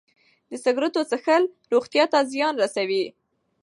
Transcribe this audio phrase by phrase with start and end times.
[0.49, 1.43] د سګرټو څښل
[1.73, 3.03] روغتیا ته زیان رسوي.